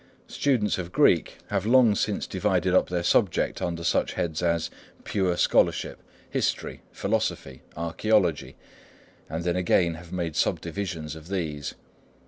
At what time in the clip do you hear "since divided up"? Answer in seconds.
1.93-2.89